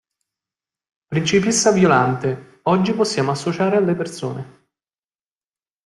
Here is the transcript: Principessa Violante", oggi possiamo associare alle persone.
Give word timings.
Principessa 1.05 1.69
Violante", 1.69 2.61
oggi 2.63 2.91
possiamo 2.93 3.29
associare 3.29 3.77
alle 3.77 3.93
persone. 3.93 4.67